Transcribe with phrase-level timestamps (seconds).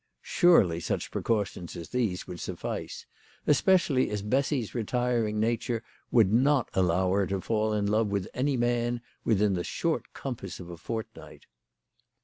[0.23, 3.05] Surely such precautions as these would suffice,
[3.45, 8.57] especially as Bessy's retiring nature would not allow her to fall in love with any
[8.57, 11.45] man within the short compass of a fortnight.